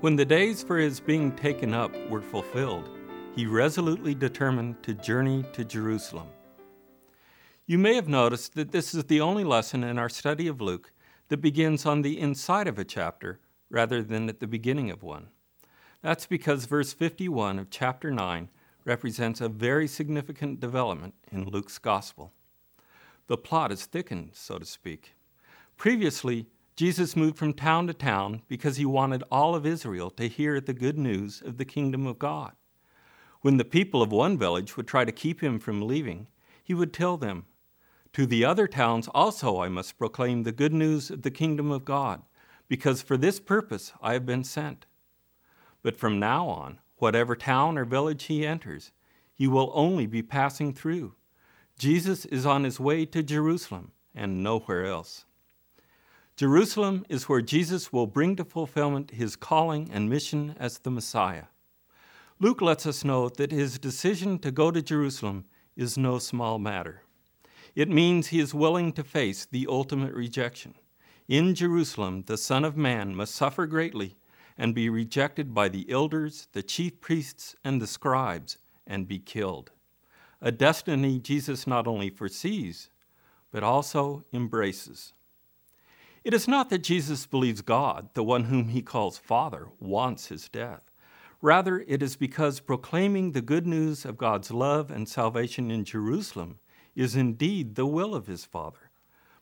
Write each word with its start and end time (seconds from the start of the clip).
When 0.00 0.14
the 0.14 0.24
days 0.24 0.62
for 0.62 0.78
his 0.78 1.00
being 1.00 1.34
taken 1.34 1.74
up 1.74 1.92
were 2.08 2.22
fulfilled, 2.22 2.88
he 3.34 3.46
resolutely 3.46 4.14
determined 4.14 4.80
to 4.84 4.94
journey 4.94 5.44
to 5.54 5.64
Jerusalem. 5.64 6.28
You 7.66 7.78
may 7.78 7.96
have 7.96 8.06
noticed 8.06 8.54
that 8.54 8.70
this 8.70 8.94
is 8.94 9.02
the 9.04 9.20
only 9.20 9.42
lesson 9.42 9.82
in 9.82 9.98
our 9.98 10.08
study 10.08 10.46
of 10.46 10.60
Luke 10.60 10.92
that 11.30 11.38
begins 11.38 11.84
on 11.84 12.02
the 12.02 12.20
inside 12.20 12.68
of 12.68 12.78
a 12.78 12.84
chapter 12.84 13.40
rather 13.70 14.00
than 14.00 14.28
at 14.28 14.38
the 14.38 14.46
beginning 14.46 14.88
of 14.92 15.02
one. 15.02 15.30
That's 16.00 16.26
because 16.26 16.66
verse 16.66 16.92
51 16.92 17.58
of 17.58 17.68
chapter 17.68 18.12
9 18.12 18.50
represents 18.84 19.40
a 19.40 19.48
very 19.48 19.88
significant 19.88 20.60
development 20.60 21.14
in 21.32 21.48
Luke's 21.48 21.78
gospel. 21.78 22.32
The 23.26 23.36
plot 23.36 23.72
is 23.72 23.84
thickened, 23.84 24.30
so 24.34 24.58
to 24.58 24.64
speak. 24.64 25.16
Previously, 25.76 26.46
Jesus 26.78 27.16
moved 27.16 27.36
from 27.36 27.54
town 27.54 27.88
to 27.88 27.92
town 27.92 28.42
because 28.46 28.76
he 28.76 28.84
wanted 28.84 29.24
all 29.32 29.56
of 29.56 29.66
Israel 29.66 30.10
to 30.10 30.28
hear 30.28 30.60
the 30.60 30.72
good 30.72 30.96
news 30.96 31.42
of 31.44 31.56
the 31.56 31.64
kingdom 31.64 32.06
of 32.06 32.20
God. 32.20 32.52
When 33.40 33.56
the 33.56 33.64
people 33.64 34.00
of 34.00 34.12
one 34.12 34.38
village 34.38 34.76
would 34.76 34.86
try 34.86 35.04
to 35.04 35.10
keep 35.10 35.42
him 35.42 35.58
from 35.58 35.88
leaving, 35.88 36.28
he 36.62 36.74
would 36.74 36.92
tell 36.92 37.16
them, 37.16 37.46
To 38.12 38.26
the 38.26 38.44
other 38.44 38.68
towns 38.68 39.08
also 39.08 39.60
I 39.60 39.68
must 39.68 39.98
proclaim 39.98 40.44
the 40.44 40.52
good 40.52 40.72
news 40.72 41.10
of 41.10 41.22
the 41.22 41.32
kingdom 41.32 41.72
of 41.72 41.84
God, 41.84 42.22
because 42.68 43.02
for 43.02 43.16
this 43.16 43.40
purpose 43.40 43.92
I 44.00 44.12
have 44.12 44.24
been 44.24 44.44
sent. 44.44 44.86
But 45.82 45.96
from 45.96 46.20
now 46.20 46.46
on, 46.46 46.78
whatever 46.98 47.34
town 47.34 47.76
or 47.76 47.86
village 47.86 48.26
he 48.26 48.46
enters, 48.46 48.92
he 49.34 49.48
will 49.48 49.72
only 49.74 50.06
be 50.06 50.22
passing 50.22 50.72
through. 50.72 51.16
Jesus 51.76 52.24
is 52.26 52.46
on 52.46 52.62
his 52.62 52.78
way 52.78 53.04
to 53.06 53.24
Jerusalem 53.24 53.90
and 54.14 54.44
nowhere 54.44 54.86
else. 54.86 55.24
Jerusalem 56.38 57.04
is 57.08 57.28
where 57.28 57.42
Jesus 57.42 57.92
will 57.92 58.06
bring 58.06 58.36
to 58.36 58.44
fulfillment 58.44 59.10
his 59.10 59.34
calling 59.34 59.90
and 59.92 60.08
mission 60.08 60.54
as 60.60 60.78
the 60.78 60.88
Messiah. 60.88 61.46
Luke 62.38 62.62
lets 62.62 62.86
us 62.86 63.04
know 63.04 63.28
that 63.28 63.50
his 63.50 63.76
decision 63.80 64.38
to 64.38 64.52
go 64.52 64.70
to 64.70 64.80
Jerusalem 64.80 65.46
is 65.74 65.98
no 65.98 66.20
small 66.20 66.60
matter. 66.60 67.02
It 67.74 67.88
means 67.88 68.28
he 68.28 68.38
is 68.38 68.54
willing 68.54 68.92
to 68.92 69.02
face 69.02 69.48
the 69.50 69.66
ultimate 69.68 70.14
rejection. 70.14 70.76
In 71.26 71.56
Jerusalem, 71.56 72.22
the 72.28 72.38
Son 72.38 72.64
of 72.64 72.76
Man 72.76 73.16
must 73.16 73.34
suffer 73.34 73.66
greatly 73.66 74.14
and 74.56 74.76
be 74.76 74.88
rejected 74.88 75.52
by 75.52 75.68
the 75.68 75.90
elders, 75.90 76.46
the 76.52 76.62
chief 76.62 77.00
priests, 77.00 77.56
and 77.64 77.82
the 77.82 77.86
scribes, 77.88 78.58
and 78.86 79.08
be 79.08 79.18
killed. 79.18 79.72
A 80.40 80.52
destiny 80.52 81.18
Jesus 81.18 81.66
not 81.66 81.88
only 81.88 82.10
foresees, 82.10 82.90
but 83.50 83.64
also 83.64 84.24
embraces. 84.32 85.14
It 86.24 86.34
is 86.34 86.48
not 86.48 86.70
that 86.70 86.82
Jesus 86.82 87.26
believes 87.26 87.60
God, 87.60 88.10
the 88.14 88.24
one 88.24 88.44
whom 88.44 88.68
he 88.68 88.82
calls 88.82 89.18
Father, 89.18 89.68
wants 89.78 90.26
his 90.26 90.48
death. 90.48 90.82
Rather, 91.40 91.84
it 91.86 92.02
is 92.02 92.16
because 92.16 92.58
proclaiming 92.60 93.32
the 93.32 93.40
good 93.40 93.66
news 93.66 94.04
of 94.04 94.18
God's 94.18 94.50
love 94.50 94.90
and 94.90 95.08
salvation 95.08 95.70
in 95.70 95.84
Jerusalem 95.84 96.58
is 96.96 97.14
indeed 97.14 97.76
the 97.76 97.86
will 97.86 98.14
of 98.14 98.26
his 98.26 98.44
Father. 98.44 98.90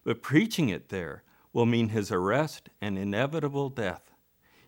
But 0.04 0.22
preaching 0.22 0.69
it 0.69 0.91
there 0.91 1.22
will 1.52 1.64
mean 1.64 1.88
his 1.88 2.12
arrest 2.12 2.69
and 2.82 2.98
inevitable 2.98 3.70
death. 3.70 4.12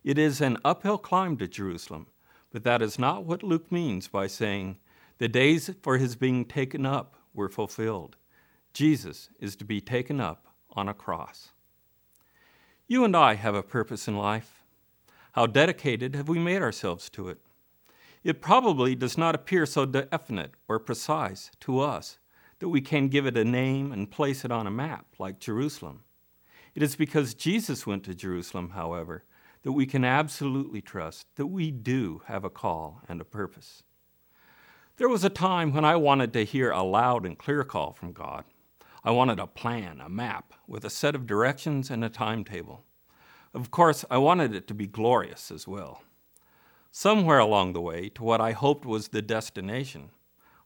It 0.02 0.16
is 0.16 0.40
an 0.40 0.56
uphill 0.64 0.96
climb 0.96 1.36
to 1.36 1.46
Jerusalem, 1.46 2.06
but 2.50 2.64
that 2.64 2.80
is 2.80 2.98
not 2.98 3.24
what 3.24 3.42
Luke 3.42 3.70
means 3.70 4.08
by 4.08 4.26
saying, 4.26 4.78
the 5.18 5.28
days 5.28 5.70
for 5.82 5.98
his 5.98 6.16
being 6.16 6.46
taken 6.46 6.86
up 6.86 7.16
were 7.34 7.50
fulfilled. 7.50 8.16
Jesus 8.72 9.28
is 9.38 9.54
to 9.56 9.66
be 9.66 9.82
taken 9.82 10.18
up 10.18 10.46
on 10.70 10.88
a 10.88 10.94
cross. 10.94 11.50
You 12.90 13.04
and 13.04 13.14
I 13.14 13.34
have 13.34 13.54
a 13.54 13.62
purpose 13.62 14.08
in 14.08 14.16
life. 14.16 14.64
How 15.32 15.46
dedicated 15.46 16.16
have 16.16 16.26
we 16.26 16.38
made 16.38 16.62
ourselves 16.62 17.10
to 17.10 17.28
it? 17.28 17.36
It 18.24 18.40
probably 18.40 18.94
does 18.94 19.18
not 19.18 19.34
appear 19.34 19.66
so 19.66 19.84
definite 19.84 20.52
or 20.68 20.78
precise 20.78 21.50
to 21.60 21.80
us 21.80 22.16
that 22.60 22.70
we 22.70 22.80
can 22.80 23.08
give 23.08 23.26
it 23.26 23.36
a 23.36 23.44
name 23.44 23.92
and 23.92 24.10
place 24.10 24.42
it 24.42 24.50
on 24.50 24.66
a 24.66 24.70
map 24.70 25.04
like 25.18 25.38
Jerusalem. 25.38 26.04
It 26.74 26.82
is 26.82 26.96
because 26.96 27.34
Jesus 27.34 27.86
went 27.86 28.04
to 28.04 28.14
Jerusalem, 28.14 28.70
however, 28.70 29.22
that 29.64 29.72
we 29.72 29.84
can 29.84 30.02
absolutely 30.02 30.80
trust 30.80 31.26
that 31.36 31.48
we 31.48 31.70
do 31.70 32.22
have 32.24 32.42
a 32.42 32.50
call 32.50 33.02
and 33.06 33.20
a 33.20 33.24
purpose. 33.24 33.82
There 34.96 35.10
was 35.10 35.24
a 35.24 35.30
time 35.30 35.74
when 35.74 35.84
I 35.84 35.96
wanted 35.96 36.32
to 36.32 36.44
hear 36.46 36.70
a 36.70 36.82
loud 36.82 37.26
and 37.26 37.36
clear 37.36 37.64
call 37.64 37.92
from 37.92 38.12
God. 38.12 38.44
I 39.04 39.10
wanted 39.10 39.38
a 39.38 39.46
plan, 39.46 40.00
a 40.00 40.08
map, 40.08 40.54
with 40.66 40.84
a 40.84 40.90
set 40.90 41.14
of 41.14 41.26
directions 41.26 41.90
and 41.90 42.04
a 42.04 42.08
timetable. 42.08 42.84
Of 43.54 43.70
course, 43.70 44.04
I 44.10 44.18
wanted 44.18 44.54
it 44.54 44.66
to 44.68 44.74
be 44.74 44.86
glorious 44.86 45.50
as 45.50 45.66
well. 45.66 46.02
Somewhere 46.90 47.38
along 47.38 47.72
the 47.72 47.80
way 47.80 48.08
to 48.10 48.22
what 48.22 48.40
I 48.40 48.52
hoped 48.52 48.84
was 48.84 49.08
the 49.08 49.22
destination, 49.22 50.10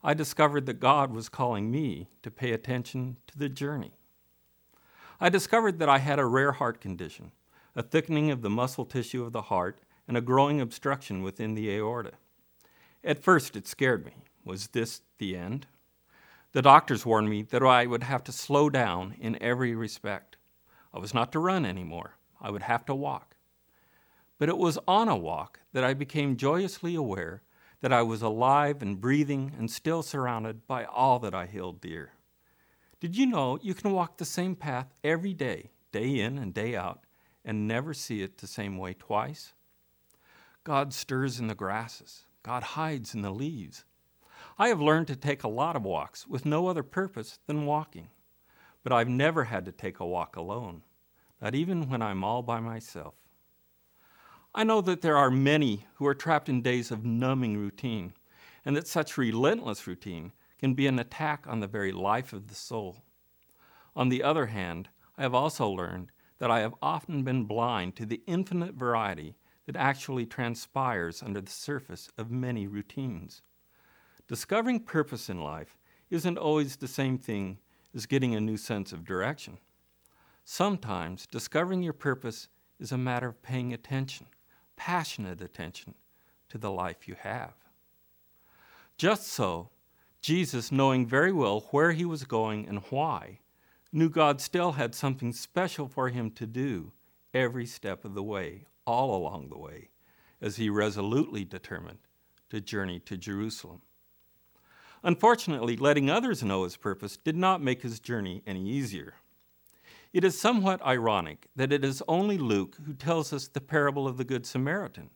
I 0.03 0.15
discovered 0.15 0.67
that 0.67 0.81
God 0.81 1.13
was 1.13 1.29
calling 1.29 1.71
me 1.71 2.09
to 2.23 2.31
pay 2.31 2.53
attention 2.53 3.19
to 3.29 3.39
the 3.39 3.49
journey. 3.49 3.93
I 5.21 5.29
discovered 5.29 5.79
that 5.79 5.89
I 5.89 5.99
had 5.99 6.19
a 6.19 6.25
rare 6.25 6.53
heart 6.53 6.81
condition, 6.81 7.33
a 7.77 7.83
thickening 7.83 8.31
of 8.31 8.43
the 8.43 8.51
muscle 8.51 8.85
tissue 8.85 9.25
of 9.25 9.33
the 9.33 9.43
heart, 9.43 9.79
and 10.09 10.17
a 10.17 10.21
growing 10.21 10.61
obstruction 10.61 11.23
within 11.23 11.55
the 11.55 11.71
aorta. 11.71 12.13
At 13.05 13.23
first, 13.23 13.57
it 13.57 13.69
scared 13.69 14.05
me. 14.05 14.13
Was 14.45 14.69
this 14.69 15.03
the 15.19 15.37
end? 15.37 15.67
The 16.53 16.63
doctors 16.63 17.07
warned 17.07 17.31
me 17.31 17.43
that 17.45 17.63
I 17.63 17.87
would 17.87 18.03
have 18.03 18.23
to 18.25 18.33
slow 18.33 18.69
down 18.69 19.15
in 19.19 19.43
every 19.43 19.75
respect. 19.75 20.37
I 20.93 20.99
was 20.99 21.15
not 21.15 21.33
to 21.33 21.39
run 21.39 21.65
anymore, 21.65 22.17
I 22.41 22.51
would 22.51 22.63
have 22.63 22.85
to 22.87 22.95
walk. 22.95 23.37
But 24.39 24.51
it 24.51 24.59
was 24.59 24.79
on 24.87 25.09
a 25.09 25.17
walk 25.17 25.61
that 25.73 25.83
I 25.83 25.95
became 25.95 26.37
joyously 26.37 26.95
aware 26.95 27.43
that 27.81 27.93
I 27.93 28.03
was 28.03 28.21
alive 28.21 28.83
and 28.83 29.01
breathing 29.01 29.53
and 29.59 29.71
still 29.71 30.03
surrounded 30.03 30.67
by 30.67 30.85
all 30.85 31.19
that 31.21 31.35
I 31.35 31.47
held 31.47 31.81
dear. 31.81 32.13
Did 33.01 33.17
you 33.17 33.25
know 33.27 33.59
you 33.63 33.73
can 33.73 33.93
walk 33.93 34.19
the 34.19 34.25
same 34.27 34.55
path 34.55 34.93
every 35.03 35.33
day, 35.33 35.71
day 35.91 36.21
in 36.21 36.37
and 36.37 36.53
day 36.53 36.77
out, 36.77 37.01
and 37.45 37.67
never 37.67 37.95
see 37.95 38.23
it 38.23 38.39
the 38.39 38.47
same 38.47 38.77
way 38.77 38.93
twice? 38.93 39.55
God 40.65 40.93
stirs 40.93 41.41
in 41.41 41.47
the 41.47 41.55
grasses, 41.55 42.25
God 42.43 42.63
hides 42.63 43.15
in 43.15 43.23
the 43.23 43.33
leaves. 43.33 43.85
I 44.59 44.69
have 44.69 44.81
learned 44.81 45.07
to 45.09 45.17
take 45.17 45.43
a 45.43 45.49
lot 45.49 45.77
of 45.77 45.85
walks 45.85 46.27
with 46.27 46.45
no 46.45 46.67
other 46.67 46.83
purpose 46.83 47.39
than 47.47 47.67
walking, 47.67 48.09
but 48.83 48.93
I've 48.93 49.09
never 49.09 49.45
had 49.45 49.65
to 49.65 49.73
take 49.73 49.99
a 49.99 50.07
walk 50.07 50.37
alone, 50.37 50.83
not 51.41 51.55
even 51.55 51.89
when 51.89 52.03
I'm 52.03 52.23
all 52.23 52.43
by 52.43 52.61
myself. 52.61 53.15
I 54.55 54.65
know 54.65 54.83
that 54.83 55.01
there 55.01 55.17
are 55.17 55.31
many 55.31 55.87
who 55.95 56.07
are 56.07 56.15
trapped 56.15 56.51
in 56.51 56.61
days 56.61 56.91
of 56.91 57.05
numbing 57.05 57.57
routine, 57.57 58.13
and 58.65 58.77
that 58.77 58.87
such 58.87 59.17
relentless 59.17 59.87
routine 59.87 60.33
can 60.59 60.75
be 60.75 60.87
an 60.87 60.99
attack 60.99 61.47
on 61.47 61.61
the 61.61 61.67
very 61.67 61.91
life 61.91 62.35
of 62.35 62.49
the 62.49 62.55
soul. 62.55 62.99
On 63.97 64.11
the 64.11 64.23
other 64.23 64.47
hand, 64.47 64.91
I 65.17 65.23
have 65.23 65.35
also 65.35 65.69
learned 65.69 66.13
that 66.39 66.51
I 66.51 66.61
have 66.61 66.75
often 66.83 67.23
been 67.23 67.45
blind 67.45 67.97
to 67.97 68.05
the 68.05 68.23
infinite 68.27 68.75
variety 68.75 69.37
that 69.67 69.77
actually 69.77 70.27
transpires 70.27 71.23
under 71.23 71.41
the 71.41 71.51
surface 71.51 72.11
of 72.19 72.31
many 72.31 72.67
routines. 72.67 73.41
Discovering 74.33 74.81
purpose 74.81 75.29
in 75.29 75.43
life 75.43 75.77
isn't 76.09 76.39
always 76.39 76.77
the 76.77 76.89
same 76.89 77.19
thing 77.19 77.59
as 77.95 78.07
getting 78.07 78.35
a 78.35 78.41
new 78.41 78.57
sense 78.57 78.91
of 78.91 79.05
direction. 79.05 79.59
Sometimes 80.43 81.27
discovering 81.27 81.83
your 81.83 81.93
purpose 81.93 82.49
is 82.81 82.93
a 82.93 82.97
matter 82.97 83.29
of 83.29 83.43
paying 83.43 83.75
attention, 83.75 84.25
passionate 84.75 85.43
attention, 85.43 85.93
to 86.49 86.57
the 86.57 86.71
life 86.71 87.07
you 87.07 87.15
have. 87.21 87.53
Just 88.97 89.27
so, 89.27 89.69
Jesus, 90.23 90.73
knowing 90.73 91.07
very 91.07 91.31
well 91.31 91.69
where 91.71 91.93
he 91.93 92.07
was 92.07 92.25
going 92.25 92.67
and 92.67 92.79
why, 92.89 93.41
knew 93.93 94.09
God 94.09 94.41
still 94.41 94.73
had 94.73 94.95
something 94.95 95.35
special 95.35 95.89
for 95.89 96.09
him 96.09 96.31
to 96.31 96.47
do 96.47 96.93
every 97.35 97.67
step 97.67 98.03
of 98.03 98.15
the 98.15 98.23
way, 98.23 98.65
all 98.87 99.15
along 99.15 99.51
the 99.51 99.59
way, 99.59 99.91
as 100.41 100.57
he 100.57 100.71
resolutely 100.71 101.45
determined 101.45 101.99
to 102.49 102.63
journey 102.63 102.99
to 103.01 103.19
Jerusalem. 103.19 103.83
Unfortunately, 105.05 105.77
letting 105.77 106.09
others 106.09 106.45
know 106.45 106.63
his 106.63 106.77
purpose 106.77 107.17
did 107.17 107.37
not 107.37 107.61
make 107.61 107.83
his 107.83 107.99
journey 107.99 108.43
any 108.47 108.69
easier. 108.69 109.15
It 110.13 110.25
is 110.25 110.39
somewhat 110.39 110.83
ironic 110.83 111.49
that 111.57 111.73
it 111.73 111.85
is 111.85 112.03
only 112.07 112.39
Luke 112.39 112.77
who 112.85 112.93
tells 112.93 113.33
us 113.33 113.49
the 113.49 113.61
parable 113.61 114.07
of 114.07 114.17
the 114.17 114.25
Good 114.25 114.47
Samaritan, 114.47 115.11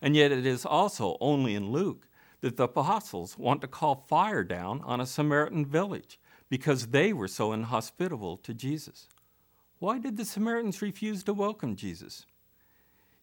and 0.00 0.16
yet 0.16 0.32
it 0.32 0.46
is 0.46 0.64
also 0.64 1.18
only 1.20 1.54
in 1.54 1.70
Luke 1.70 2.08
that 2.40 2.56
the 2.56 2.64
apostles 2.64 3.36
want 3.36 3.60
to 3.60 3.66
call 3.66 4.06
fire 4.08 4.44
down 4.44 4.80
on 4.84 5.00
a 5.00 5.06
Samaritan 5.06 5.66
village 5.66 6.18
because 6.48 6.88
they 6.88 7.12
were 7.12 7.28
so 7.28 7.52
inhospitable 7.52 8.36
to 8.38 8.54
Jesus. 8.54 9.08
Why 9.78 9.98
did 9.98 10.16
the 10.16 10.24
Samaritans 10.24 10.80
refuse 10.80 11.24
to 11.24 11.34
welcome 11.34 11.76
Jesus? 11.76 12.24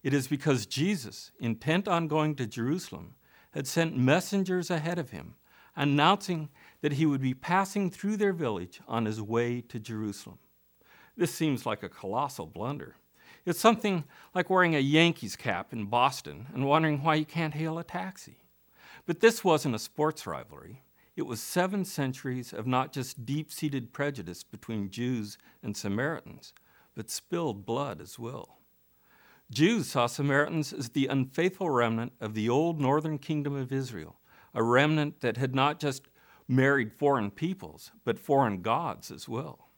It 0.04 0.14
is 0.14 0.28
because 0.28 0.66
Jesus, 0.66 1.32
intent 1.40 1.88
on 1.88 2.08
going 2.08 2.36
to 2.36 2.46
Jerusalem, 2.46 3.16
had 3.52 3.66
sent 3.66 3.98
messengers 3.98 4.70
ahead 4.70 5.00
of 5.00 5.12
him 5.12 5.36
announcing 5.76 6.50
that 6.82 6.94
he 6.94 7.06
would 7.06 7.22
be 7.22 7.34
passing 7.34 7.90
through 7.90 8.18
their 8.18 8.34
village 8.34 8.82
on 8.88 9.06
his 9.06 9.22
way 9.22 9.62
to 9.62 9.80
Jerusalem. 9.80 10.40
This 11.16 11.34
seems 11.34 11.66
like 11.66 11.84
a 11.84 11.90
colossal 11.90 12.46
blunder. 12.46 12.96
It's 13.46 13.60
something 13.60 14.06
like 14.34 14.50
wearing 14.50 14.76
a 14.76 14.80
Yankees 14.80 15.36
cap 15.36 15.74
in 15.74 15.86
Boston 15.86 16.48
and 16.54 16.66
wondering 16.66 17.04
why 17.04 17.16
you 17.16 17.26
can't 17.26 17.54
hail 17.54 17.78
a 17.78 17.84
taxi. 17.84 18.44
But 19.06 19.20
this 19.20 19.44
wasn't 19.44 19.76
a 19.76 19.80
sports 19.80 20.26
rivalry. 20.26 20.84
It 21.16 21.24
was 21.24 21.42
seven 21.42 21.86
centuries 21.86 22.54
of 22.54 22.66
not 22.66 22.94
just 22.94 23.26
deep 23.26 23.52
seated 23.52 23.94
prejudice 23.94 24.44
between 24.44 24.90
Jews 24.90 25.38
and 25.62 25.76
Samaritans, 25.78 26.54
but 26.96 27.10
spilled 27.10 27.66
blood 27.66 28.02
as 28.02 28.18
well. 28.18 28.58
Jews 29.52 29.92
saw 29.92 30.08
Samaritans 30.08 30.74
as 30.74 30.90
the 30.90 31.08
unfaithful 31.08 31.70
remnant 31.70 32.14
of 32.20 32.34
the 32.34 32.50
old 32.50 32.80
northern 32.80 33.20
kingdom 33.20 33.56
of 33.56 33.72
Israel, 33.72 34.16
a 34.54 34.64
remnant 34.64 35.22
that 35.22 35.38
had 35.38 35.56
not 35.56 35.80
just 35.80 36.08
married 36.48 36.94
foreign 36.94 37.32
peoples, 37.32 37.92
but 38.04 38.20
foreign 38.20 38.62
gods 38.62 39.12
as 39.12 39.28
well. 39.28 39.70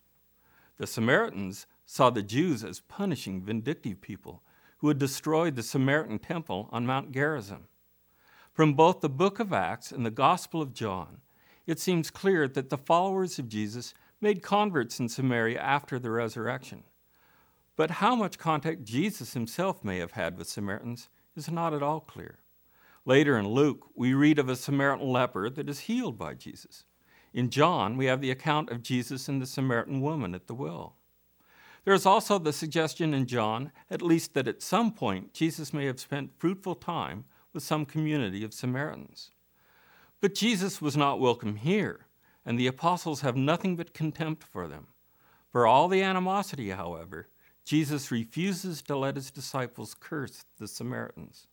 The 0.77 0.87
Samaritans 0.87 1.67
saw 1.85 2.09
the 2.09 2.23
Jews 2.23 2.63
as 2.63 2.79
punishing, 2.81 3.41
vindictive 3.41 4.01
people 4.01 4.43
who 4.79 4.87
had 4.89 4.97
destroyed 4.97 5.55
the 5.55 5.63
Samaritan 5.63 6.19
temple 6.19 6.67
on 6.71 6.85
Mount 6.85 7.11
Gerizim. 7.11 7.67
From 8.51 8.73
both 8.73 9.01
the 9.01 9.09
book 9.09 9.39
of 9.39 9.53
Acts 9.53 9.91
and 9.91 10.05
the 10.05 10.11
Gospel 10.11 10.61
of 10.61 10.73
John, 10.73 11.21
it 11.65 11.79
seems 11.79 12.11
clear 12.11 12.47
that 12.47 12.69
the 12.69 12.77
followers 12.77 13.39
of 13.39 13.49
Jesus 13.49 13.93
made 14.21 14.41
converts 14.41 14.99
in 14.99 15.09
Samaria 15.09 15.59
after 15.59 15.99
the 15.99 16.11
resurrection. 16.11 16.83
But 17.75 17.91
how 17.91 18.15
much 18.15 18.37
contact 18.37 18.83
Jesus 18.83 19.33
himself 19.33 19.83
may 19.83 19.97
have 19.97 20.11
had 20.11 20.37
with 20.37 20.47
Samaritans 20.47 21.09
is 21.35 21.51
not 21.51 21.73
at 21.73 21.83
all 21.83 21.99
clear. 21.99 22.39
Later 23.07 23.37
in 23.37 23.47
Luke, 23.47 23.87
we 23.95 24.15
read 24.15 24.39
of 24.39 24.49
a 24.49 24.55
Samaritan 24.55 25.07
leper 25.07 25.47
that 25.51 25.69
is 25.69 25.81
healed 25.81 26.17
by 26.17 26.33
Jesus. 26.33 26.85
In 27.33 27.51
John, 27.51 27.97
we 27.97 28.05
have 28.05 28.19
the 28.19 28.31
account 28.31 28.71
of 28.71 28.81
Jesus 28.81 29.27
and 29.27 29.39
the 29.39 29.45
Samaritan 29.45 30.01
woman 30.01 30.33
at 30.33 30.47
the 30.47 30.55
well. 30.55 30.95
There 31.83 31.93
is 31.93 32.07
also 32.07 32.39
the 32.39 32.51
suggestion 32.51 33.13
in 33.13 33.27
John, 33.27 33.71
at 33.91 34.01
least 34.01 34.33
that 34.33 34.47
at 34.47 34.63
some 34.63 34.91
point 34.91 35.33
Jesus 35.33 35.71
may 35.71 35.85
have 35.85 35.99
spent 35.99 36.39
fruitful 36.39 36.73
time 36.73 37.25
with 37.53 37.61
some 37.61 37.85
community 37.85 38.43
of 38.43 38.55
Samaritans. 38.55 39.29
But 40.19 40.33
Jesus 40.33 40.81
was 40.81 40.97
not 40.97 41.19
welcome 41.19 41.57
here, 41.57 42.07
and 42.43 42.57
the 42.57 42.65
apostles 42.65 43.21
have 43.21 43.35
nothing 43.35 43.75
but 43.75 43.93
contempt 43.93 44.43
for 44.43 44.67
them. 44.67 44.87
For 45.51 45.67
all 45.67 45.87
the 45.87 46.01
animosity, 46.01 46.71
however, 46.71 47.27
Jesus 47.65 48.09
refuses 48.09 48.81
to 48.83 48.97
let 48.97 49.15
his 49.15 49.29
disciples 49.29 49.95
curse 49.99 50.43
the 50.57 50.67
Samaritans. 50.67 51.47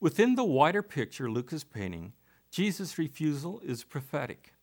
Within 0.00 0.34
the 0.34 0.44
wider 0.44 0.82
picture 0.82 1.30
Luke 1.30 1.52
is 1.52 1.64
painting, 1.64 2.12
Jesus' 2.50 2.98
refusal 2.98 3.60
is 3.64 3.84
prophetic. 3.84 4.54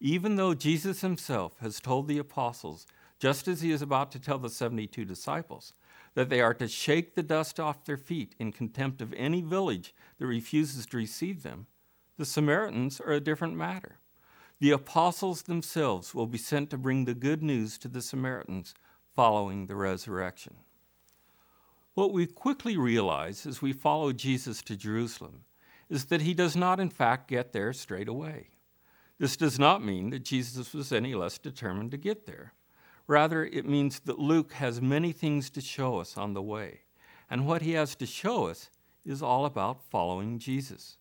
Even 0.00 0.36
though 0.36 0.54
Jesus 0.54 1.00
himself 1.00 1.58
has 1.60 1.80
told 1.80 2.08
the 2.08 2.18
apostles, 2.18 2.86
just 3.18 3.48
as 3.48 3.62
he 3.62 3.70
is 3.70 3.82
about 3.82 4.10
to 4.12 4.18
tell 4.18 4.38
the 4.38 4.50
72 4.50 5.04
disciples, 5.04 5.74
that 6.14 6.28
they 6.28 6.40
are 6.40 6.54
to 6.54 6.68
shake 6.68 7.14
the 7.14 7.22
dust 7.22 7.58
off 7.58 7.84
their 7.84 7.96
feet 7.96 8.34
in 8.38 8.52
contempt 8.52 9.00
of 9.00 9.14
any 9.14 9.40
village 9.40 9.94
that 10.18 10.26
refuses 10.26 10.86
to 10.86 10.96
receive 10.96 11.42
them, 11.42 11.66
the 12.16 12.24
Samaritans 12.24 13.00
are 13.00 13.12
a 13.12 13.20
different 13.20 13.56
matter. 13.56 13.98
The 14.60 14.70
apostles 14.70 15.42
themselves 15.42 16.14
will 16.14 16.26
be 16.26 16.38
sent 16.38 16.70
to 16.70 16.78
bring 16.78 17.04
the 17.04 17.14
good 17.14 17.42
news 17.42 17.76
to 17.78 17.88
the 17.88 18.02
Samaritans 18.02 18.74
following 19.14 19.66
the 19.66 19.76
resurrection. 19.76 20.56
What 21.94 22.12
we 22.12 22.26
quickly 22.26 22.76
realize 22.76 23.46
as 23.46 23.62
we 23.62 23.72
follow 23.72 24.12
Jesus 24.12 24.62
to 24.62 24.76
Jerusalem 24.76 25.44
is 25.88 26.06
that 26.06 26.22
he 26.22 26.34
does 26.34 26.56
not, 26.56 26.80
in 26.80 26.90
fact, 26.90 27.28
get 27.28 27.52
there 27.52 27.72
straight 27.72 28.08
away. 28.08 28.48
This 29.18 29.36
does 29.36 29.60
not 29.60 29.84
mean 29.84 30.10
that 30.10 30.24
Jesus 30.24 30.74
was 30.74 30.90
any 30.90 31.14
less 31.14 31.38
determined 31.38 31.92
to 31.92 31.96
get 31.96 32.26
there. 32.26 32.52
Rather, 33.06 33.44
it 33.44 33.64
means 33.64 34.00
that 34.00 34.18
Luke 34.18 34.54
has 34.54 34.82
many 34.82 35.12
things 35.12 35.50
to 35.50 35.60
show 35.60 35.98
us 35.98 36.16
on 36.16 36.34
the 36.34 36.42
way, 36.42 36.80
and 37.30 37.46
what 37.46 37.62
he 37.62 37.72
has 37.72 37.94
to 37.96 38.06
show 38.06 38.48
us 38.48 38.70
is 39.04 39.22
all 39.22 39.44
about 39.44 39.84
following 39.88 40.38
Jesus. 40.40 40.96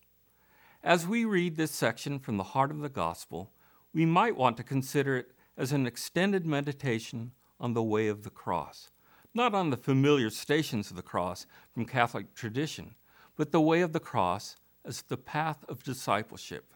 As 0.84 1.08
we 1.08 1.26
read 1.26 1.56
this 1.56 1.72
section 1.72 2.20
from 2.20 2.38
the 2.38 2.44
heart 2.44 2.70
of 2.70 2.82
the 2.82 2.90
gospel, 2.90 3.52
we 3.94 4.06
might 4.06 4.36
want 4.36 4.58
to 4.58 4.64
consider 4.64 5.18
it 5.18 5.32
as 5.58 5.72
an 5.72 5.88
extended 5.88 6.46
meditation 6.46 7.32
on 7.60 7.74
the 7.74 7.82
way 7.82 8.10
of 8.10 8.24
the 8.24 8.30
cross, 8.30 8.92
not 9.34 9.54
on 9.54 9.70
the 9.70 9.78
familiar 9.78 10.30
stations 10.30 10.90
of 10.90 10.96
the 10.96 11.02
cross 11.02 11.46
from 11.74 11.86
Catholic 11.86 12.34
tradition, 12.36 12.96
but 13.36 13.52
the 13.52 13.62
way 13.62 13.82
of 13.82 13.94
the 13.94 14.00
cross 14.00 14.56
as 14.86 15.02
the 15.04 15.18
path 15.18 15.66
of 15.68 15.84
discipleship. 15.84 16.74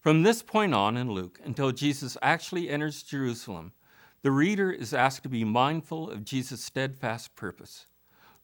From 0.00 0.22
this 0.22 0.42
point 0.42 0.74
on 0.74 0.96
in 0.96 1.10
Luke 1.10 1.40
until 1.44 1.72
Jesus 1.72 2.18
actually 2.20 2.68
enters 2.68 3.02
Jerusalem, 3.02 3.72
the 4.22 4.30
reader 4.30 4.70
is 4.70 4.92
asked 4.92 5.22
to 5.22 5.28
be 5.28 5.44
mindful 5.44 6.10
of 6.10 6.24
Jesus' 6.24 6.62
steadfast 6.62 7.34
purpose. 7.34 7.86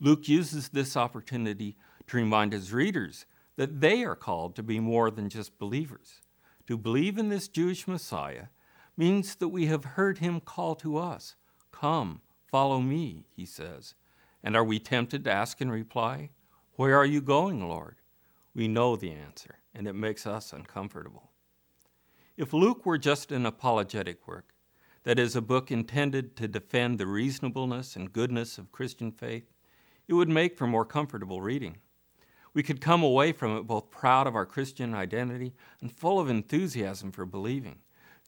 Luke 0.00 0.28
uses 0.28 0.70
this 0.70 0.96
opportunity 0.96 1.76
to 2.06 2.16
remind 2.16 2.52
his 2.52 2.72
readers 2.72 3.26
that 3.56 3.80
they 3.80 4.04
are 4.04 4.16
called 4.16 4.56
to 4.56 4.62
be 4.62 4.80
more 4.80 5.10
than 5.10 5.28
just 5.28 5.58
believers. 5.58 6.22
To 6.66 6.78
believe 6.78 7.18
in 7.18 7.28
this 7.28 7.48
Jewish 7.48 7.86
Messiah 7.86 8.46
means 8.96 9.34
that 9.34 9.48
we 9.48 9.66
have 9.66 9.84
heard 9.84 10.18
him 10.18 10.40
call 10.40 10.74
to 10.76 10.96
us, 10.96 11.36
Come, 11.72 12.20
follow 12.46 12.80
me, 12.80 13.26
he 13.34 13.46
says. 13.46 13.94
And 14.42 14.56
are 14.56 14.64
we 14.64 14.78
tempted 14.78 15.24
to 15.24 15.32
ask 15.32 15.60
in 15.60 15.70
reply, 15.70 16.30
Where 16.74 16.96
are 16.96 17.06
you 17.06 17.20
going, 17.20 17.68
Lord? 17.68 17.96
We 18.54 18.68
know 18.68 18.96
the 18.96 19.12
answer, 19.12 19.56
and 19.74 19.86
it 19.86 19.94
makes 19.94 20.26
us 20.26 20.52
uncomfortable. 20.52 21.30
If 22.36 22.52
Luke 22.52 22.86
were 22.86 22.98
just 22.98 23.32
an 23.32 23.46
apologetic 23.46 24.26
work, 24.26 24.54
that 25.04 25.18
is, 25.18 25.34
a 25.36 25.40
book 25.40 25.70
intended 25.70 26.36
to 26.36 26.48
defend 26.48 26.98
the 26.98 27.06
reasonableness 27.06 27.96
and 27.96 28.12
goodness 28.12 28.58
of 28.58 28.72
Christian 28.72 29.12
faith, 29.12 29.50
it 30.08 30.14
would 30.14 30.28
make 30.28 30.58
for 30.58 30.66
more 30.66 30.84
comfortable 30.84 31.40
reading. 31.40 31.78
We 32.52 32.62
could 32.62 32.80
come 32.80 33.02
away 33.02 33.32
from 33.32 33.56
it 33.56 33.66
both 33.66 33.90
proud 33.90 34.26
of 34.26 34.34
our 34.34 34.44
Christian 34.44 34.94
identity 34.94 35.54
and 35.80 35.92
full 35.92 36.18
of 36.18 36.28
enthusiasm 36.28 37.12
for 37.12 37.24
believing. 37.24 37.78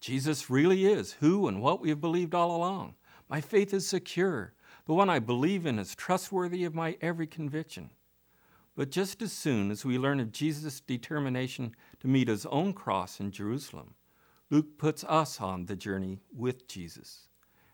Jesus 0.01 0.49
really 0.49 0.87
is 0.87 1.13
who 1.15 1.49
and 1.49 1.61
what 1.61 1.81
we 1.81 1.89
have 1.89 2.01
believed 2.01 2.35
all 2.35 2.55
along. 2.57 2.95
My 3.33 3.41
faith 3.41 3.73
is 3.73 3.89
secure. 3.89 4.53
The 4.85 4.93
one 4.93 5.09
I 5.09 5.19
believe 5.19 5.65
in 5.65 5.79
is 5.79 5.95
trustworthy 5.95 6.65
of 6.65 6.75
my 6.75 6.99
every 7.01 7.27
conviction. 7.27 7.89
But 8.77 8.91
just 8.91 9.23
as 9.23 9.33
soon 9.33 9.71
as 9.71 9.87
we 9.87 9.97
learn 9.97 10.21
of 10.21 10.33
Jesus' 10.33 10.81
determination 10.81 11.75
to 12.01 12.09
meet 12.09 12.29
his 12.29 12.45
own 12.45 12.75
cross 12.75 13.21
in 13.21 13.31
Jerusalem, 13.31 13.95
Luke 14.51 14.77
puts 14.77 15.03
us 15.05 15.41
on 15.41 15.65
the 15.65 15.77
journey 15.77 16.21
with 16.31 16.69
Jesus. 16.69 17.29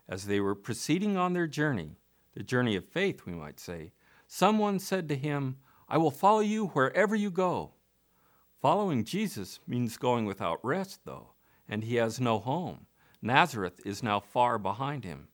As 0.07 0.27
they 0.27 0.39
were 0.39 0.55
proceeding 0.55 1.17
on 1.17 1.33
their 1.33 1.47
journey, 1.47 1.97
the 2.35 2.43
journey 2.43 2.77
of 2.77 2.85
faith, 2.85 3.25
we 3.25 3.33
might 3.33 3.59
say, 3.59 3.91
someone 4.27 4.79
said 4.79 5.09
to 5.09 5.15
him, 5.17 5.57
I 5.89 5.97
will 5.97 6.09
follow 6.09 6.39
you 6.39 6.67
wherever 6.67 7.17
you 7.17 7.31
go. 7.31 7.73
Following 8.61 9.03
Jesus 9.03 9.59
means 9.67 9.97
going 9.97 10.23
without 10.23 10.63
rest, 10.63 11.01
though 11.03 11.31
and 11.69 11.83
he 11.83 11.95
has 11.95 12.19
no 12.19 12.39
home. 12.39 12.87
Nazareth 13.21 13.79
is 13.85 14.01
now 14.01 14.19
far 14.19 14.57
behind 14.57 15.03
him. 15.03 15.27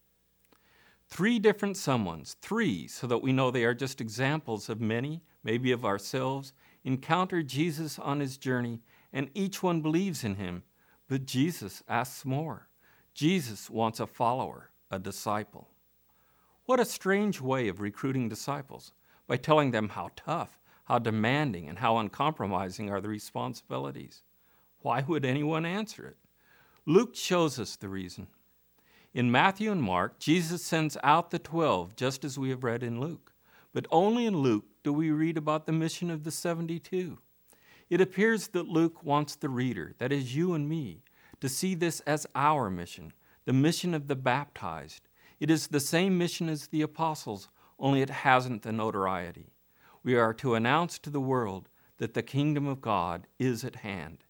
Three 1.08 1.40
different 1.40 1.76
someones, 1.76 2.36
three, 2.42 2.88
so 2.88 3.08
that 3.08 3.22
we 3.22 3.32
know 3.32 3.52
they 3.52 3.64
are 3.64 3.74
just 3.74 4.02
examples 4.02 4.70
of 4.70 4.82
many, 4.82 5.22
maybe 5.44 5.72
of 5.72 5.86
ourselves, 5.86 6.54
encounter 6.84 7.42
Jesus 7.44 8.00
on 8.00 8.20
his 8.20 8.38
journey, 8.38 8.82
and 9.14 9.30
each 9.34 9.64
one 9.64 9.82
believes 9.82 10.24
in 10.24 10.36
him. 10.36 10.64
But 11.08 11.26
Jesus 11.26 11.84
asks 11.88 12.26
more. 12.26 12.68
Jesus 13.14 13.70
wants 13.70 14.00
a 14.00 14.08
follower, 14.08 14.72
a 14.92 15.00
disciple. 15.00 15.70
What 16.66 16.80
a 16.80 16.86
strange 16.86 17.40
way 17.40 17.68
of 17.68 17.80
recruiting 17.80 18.28
disciples 18.28 18.92
by 19.28 19.38
telling 19.38 19.72
them 19.72 19.90
how 19.90 20.10
tough, 20.16 20.60
how 20.86 21.00
demanding, 21.00 21.70
and 21.70 21.78
how 21.80 21.98
uncompromising 21.98 22.90
are 22.90 23.02
the 23.02 23.08
responsibilities. 23.08 24.24
Why 24.82 25.02
would 25.08 25.26
anyone 25.26 25.66
answer 25.66 26.08
it? 26.08 26.18
Luke 26.86 27.16
shows 27.16 27.60
us 27.60 27.76
the 27.76 27.90
reason. 27.90 28.28
In 29.16 29.32
Matthew 29.32 29.72
and 29.72 29.82
Mark, 29.82 30.20
Jesus 30.20 30.62
sends 30.62 30.98
out 31.02 31.32
the 31.32 31.40
12, 31.40 31.96
just 31.96 32.26
as 32.26 32.38
we 32.38 32.50
have 32.50 32.66
read 32.66 32.84
in 32.84 33.00
Luke. 33.00 33.32
But 33.72 33.88
only 33.90 34.26
in 34.26 34.40
Luke 34.40 34.66
do 34.84 34.92
we 34.92 35.10
read 35.10 35.38
about 35.38 35.66
the 35.66 35.72
mission 35.72 36.12
of 36.12 36.26
the 36.26 36.32
72. 36.32 37.18
It 37.90 38.02
appears 38.02 38.50
that 38.50 38.68
Luke 38.68 39.06
wants 39.06 39.38
the 39.38 39.48
reader, 39.48 39.94
that 40.00 40.12
is, 40.12 40.36
you 40.36 40.54
and 40.54 40.68
me, 40.68 41.02
to 41.40 41.48
see 41.48 41.76
this 41.76 42.02
as 42.02 42.28
our 42.36 42.70
mission, 42.70 43.14
the 43.46 43.54
mission 43.54 43.94
of 43.94 44.10
the 44.10 44.18
baptized. 44.18 45.08
It 45.40 45.50
is 45.50 45.68
the 45.68 45.80
same 45.80 46.18
mission 46.18 46.50
as 46.50 46.68
the 46.68 46.82
apostles, 46.82 47.48
only 47.80 48.02
it 48.02 48.10
hasn't 48.10 48.64
the 48.64 48.74
notoriety. 48.74 49.54
We 50.04 50.18
are 50.18 50.34
to 50.34 50.56
announce 50.56 51.00
to 51.00 51.10
the 51.10 51.22
world 51.22 51.70
that 52.00 52.16
the 52.16 52.22
kingdom 52.22 52.68
of 52.68 52.82
God 52.82 53.28
is 53.40 53.64
at 53.64 53.78
hand. 53.78 54.26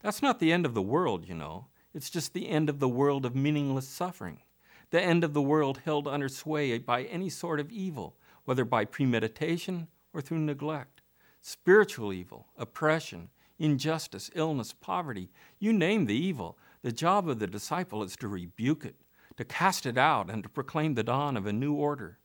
That's 0.00 0.22
not 0.22 0.40
the 0.40 0.52
end 0.52 0.64
of 0.64 0.72
the 0.72 0.80
world, 0.80 1.28
you 1.28 1.34
know. 1.34 1.66
It's 1.96 2.10
just 2.10 2.34
the 2.34 2.50
end 2.50 2.68
of 2.68 2.78
the 2.78 2.90
world 2.90 3.24
of 3.24 3.34
meaningless 3.34 3.88
suffering, 3.88 4.42
the 4.90 5.00
end 5.00 5.24
of 5.24 5.32
the 5.32 5.40
world 5.40 5.80
held 5.86 6.06
under 6.06 6.28
sway 6.28 6.76
by 6.76 7.04
any 7.04 7.30
sort 7.30 7.58
of 7.58 7.72
evil, 7.72 8.18
whether 8.44 8.66
by 8.66 8.84
premeditation 8.84 9.88
or 10.12 10.20
through 10.20 10.40
neglect. 10.40 11.00
Spiritual 11.40 12.12
evil, 12.12 12.48
oppression, 12.58 13.30
injustice, 13.58 14.30
illness, 14.34 14.74
poverty 14.74 15.30
you 15.58 15.72
name 15.72 16.04
the 16.04 16.14
evil. 16.14 16.58
The 16.82 16.92
job 16.92 17.30
of 17.30 17.38
the 17.38 17.46
disciple 17.46 18.02
is 18.02 18.14
to 18.16 18.28
rebuke 18.28 18.84
it, 18.84 18.96
to 19.38 19.44
cast 19.46 19.86
it 19.86 19.96
out 19.96 20.28
and 20.28 20.42
to 20.42 20.50
proclaim 20.50 20.96
the 20.96 21.02
dawn 21.02 21.34
of 21.34 21.46
a 21.46 21.52
new 21.52 21.72
order. 21.72 22.18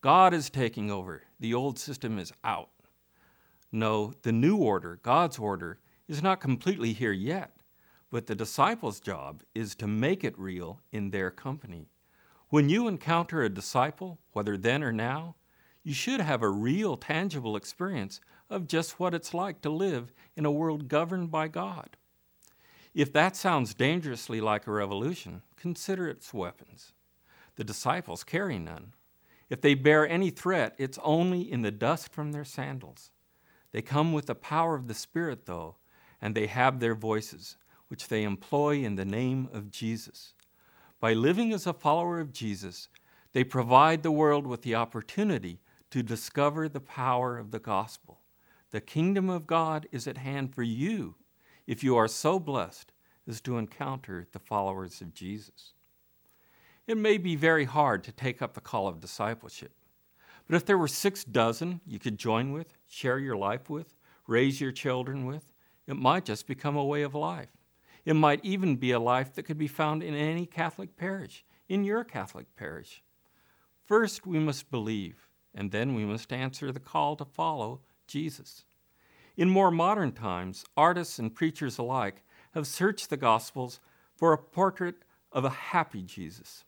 God 0.00 0.32
is 0.32 0.48
taking 0.48 0.92
over, 0.92 1.24
the 1.40 1.54
old 1.54 1.76
system 1.76 2.20
is 2.20 2.32
out. 2.44 2.70
No, 3.72 4.12
the 4.22 4.30
new 4.30 4.58
order, 4.58 5.00
God's 5.02 5.40
order, 5.40 5.80
is 6.06 6.22
not 6.22 6.40
completely 6.40 6.92
here 6.92 7.10
yet, 7.10 7.57
but 8.10 8.26
the 8.26 8.34
disciples' 8.34 9.00
job 9.00 9.42
is 9.54 9.74
to 9.74 9.86
make 9.86 10.24
it 10.24 10.38
real 10.38 10.80
in 10.92 11.10
their 11.10 11.30
company. 11.30 11.88
When 12.48 12.68
you 12.68 12.88
encounter 12.88 13.42
a 13.42 13.48
disciple, 13.48 14.18
whether 14.32 14.56
then 14.56 14.82
or 14.82 14.92
now, 14.92 15.36
you 15.82 15.92
should 15.92 16.20
have 16.20 16.42
a 16.42 16.48
real, 16.48 16.96
tangible 16.96 17.56
experience 17.56 18.20
of 18.50 18.66
just 18.66 18.98
what 18.98 19.14
it's 19.14 19.34
like 19.34 19.60
to 19.62 19.70
live 19.70 20.12
in 20.36 20.46
a 20.46 20.50
world 20.50 20.88
governed 20.88 21.30
by 21.30 21.48
God. 21.48 21.96
If 22.94 23.12
that 23.12 23.36
sounds 23.36 23.74
dangerously 23.74 24.40
like 24.40 24.66
a 24.66 24.72
revolution, 24.72 25.42
consider 25.56 26.08
its 26.08 26.32
weapons. 26.32 26.92
The 27.56 27.64
disciples 27.64 28.24
carry 28.24 28.58
none. 28.58 28.94
If 29.50 29.60
they 29.60 29.74
bear 29.74 30.08
any 30.08 30.30
threat, 30.30 30.74
it's 30.78 30.98
only 31.02 31.50
in 31.50 31.62
the 31.62 31.70
dust 31.70 32.12
from 32.12 32.32
their 32.32 32.44
sandals. 32.44 33.10
They 33.72 33.82
come 33.82 34.12
with 34.12 34.26
the 34.26 34.34
power 34.34 34.74
of 34.74 34.88
the 34.88 34.94
Spirit, 34.94 35.46
though, 35.46 35.76
and 36.20 36.34
they 36.34 36.46
have 36.46 36.80
their 36.80 36.94
voices, 36.94 37.56
which 37.88 38.08
they 38.08 38.22
employ 38.22 38.76
in 38.76 38.94
the 38.94 39.04
name 39.04 39.48
of 39.52 39.70
Jesus. 39.70 40.34
By 41.00 41.12
living 41.12 41.52
as 41.52 41.66
a 41.66 41.72
follower 41.72 42.20
of 42.20 42.32
Jesus, 42.32 42.88
they 43.32 43.44
provide 43.44 44.02
the 44.02 44.10
world 44.10 44.46
with 44.46 44.62
the 44.62 44.74
opportunity 44.74 45.60
to 45.90 46.02
discover 46.02 46.68
the 46.68 46.80
power 46.80 47.38
of 47.38 47.50
the 47.50 47.58
gospel. 47.58 48.20
The 48.70 48.80
kingdom 48.80 49.30
of 49.30 49.46
God 49.46 49.86
is 49.92 50.06
at 50.06 50.18
hand 50.18 50.54
for 50.54 50.62
you 50.62 51.14
if 51.66 51.82
you 51.82 51.96
are 51.96 52.08
so 52.08 52.38
blessed 52.38 52.92
as 53.26 53.40
to 53.42 53.58
encounter 53.58 54.26
the 54.32 54.38
followers 54.38 55.00
of 55.00 55.14
Jesus. 55.14 55.74
It 56.86 56.96
may 56.96 57.18
be 57.18 57.36
very 57.36 57.66
hard 57.66 58.02
to 58.04 58.12
take 58.12 58.40
up 58.40 58.54
the 58.54 58.60
call 58.60 58.88
of 58.88 59.00
discipleship, 59.00 59.72
but 60.46 60.56
if 60.56 60.64
there 60.64 60.78
were 60.78 60.88
six 60.88 61.24
dozen 61.24 61.80
you 61.86 61.98
could 61.98 62.18
join 62.18 62.52
with, 62.52 62.72
share 62.88 63.18
your 63.18 63.36
life 63.36 63.68
with, 63.68 63.94
raise 64.26 64.60
your 64.60 64.72
children 64.72 65.26
with, 65.26 65.52
it 65.86 65.96
might 65.96 66.24
just 66.24 66.46
become 66.46 66.76
a 66.76 66.84
way 66.84 67.02
of 67.02 67.14
life. 67.14 67.48
It 68.08 68.14
might 68.14 68.42
even 68.42 68.76
be 68.76 68.92
a 68.92 68.98
life 68.98 69.34
that 69.34 69.42
could 69.42 69.58
be 69.58 69.68
found 69.68 70.02
in 70.02 70.14
any 70.14 70.46
Catholic 70.46 70.96
parish, 70.96 71.44
in 71.68 71.84
your 71.84 72.04
Catholic 72.04 72.46
parish. 72.56 73.02
First, 73.84 74.26
we 74.26 74.38
must 74.38 74.70
believe, 74.70 75.28
and 75.54 75.72
then 75.72 75.94
we 75.94 76.06
must 76.06 76.32
answer 76.32 76.72
the 76.72 76.80
call 76.80 77.16
to 77.16 77.26
follow 77.26 77.82
Jesus. 78.06 78.64
In 79.36 79.50
more 79.50 79.70
modern 79.70 80.12
times, 80.12 80.64
artists 80.74 81.18
and 81.18 81.34
preachers 81.34 81.76
alike 81.76 82.22
have 82.52 82.66
searched 82.66 83.10
the 83.10 83.18
Gospels 83.18 83.78
for 84.16 84.32
a 84.32 84.38
portrait 84.38 85.04
of 85.30 85.44
a 85.44 85.50
happy 85.50 86.00
Jesus. 86.00 86.64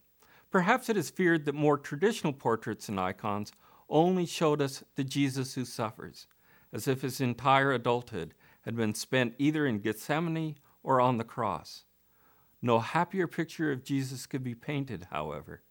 Perhaps 0.51 0.91
it 0.91 0.97
is 0.99 1.09
feared 1.09 1.47
that 1.47 1.55
more 1.55 1.79
traditional 1.79 2.35
portraits 2.35 2.87
and 2.91 3.01
icons 3.01 3.51
only 3.89 4.27
showed 4.27 4.61
us 4.61 4.85
the 4.95 5.05
Jesus 5.05 5.55
who 5.55 5.65
suffers, 5.65 6.27
as 6.71 6.87
if 6.87 7.01
his 7.01 7.19
entire 7.19 7.73
adulthood 7.73 8.35
had 8.67 8.77
been 8.77 8.93
spent 8.93 9.33
either 9.39 9.65
in 9.67 9.79
Gethsemane 9.79 10.57
or 10.83 11.01
on 11.01 11.17
the 11.17 11.25
cross. 11.25 11.85
No 12.63 12.79
happier 12.79 13.27
picture 13.27 13.73
of 13.73 13.85
Jesus 13.85 14.27
could 14.27 14.45
be 14.45 14.55
painted, 14.55 15.09
however, 15.11 15.63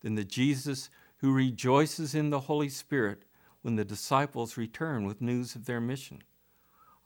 than 0.00 0.14
the 0.14 0.24
Jesus 0.24 0.90
who 1.18 1.32
rejoices 1.32 2.14
in 2.14 2.30
the 2.30 2.40
Holy 2.40 2.68
Spirit 2.68 3.24
when 3.62 3.76
the 3.76 3.84
disciples 3.84 4.56
return 4.56 5.04
with 5.04 5.20
news 5.20 5.54
of 5.54 5.66
their 5.66 5.80
mission. 5.80 6.22